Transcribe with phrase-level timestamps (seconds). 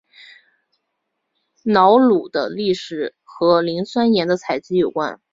[1.63, 5.21] 瑙鲁的历史和磷酸盐的采集有关。